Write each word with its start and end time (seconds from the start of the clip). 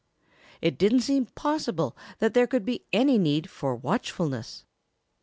It 0.63 0.79
didn't 0.79 1.01
seem 1.01 1.27
possible 1.27 1.95
that 2.17 2.33
there 2.33 2.47
could 2.47 2.65
be 2.65 2.85
any 2.91 3.19
need 3.19 3.51
for 3.51 3.75
watchfulness. 3.75 4.65